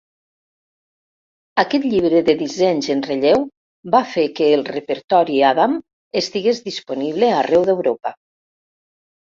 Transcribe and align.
Aquest 1.63 1.83
llibre 1.91 2.21
de 2.29 2.33
dissenys 2.39 2.87
en 2.95 3.03
relleu 3.09 3.45
va 3.97 4.01
fer 4.15 4.25
que 4.41 4.47
el 4.55 4.65
repertori 4.73 5.39
"Adam" 5.51 5.79
estigués 6.23 6.63
disponible 6.71 7.31
arreu 7.45 7.69
d'Europa. 7.71 8.19